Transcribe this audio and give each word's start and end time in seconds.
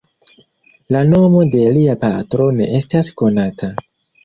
La 0.95 1.01
nomo 1.09 1.43
de 1.57 1.61
lia 1.77 1.95
patro 2.05 2.49
ne 2.59 2.69
estas 2.81 3.15
konata. 3.23 3.73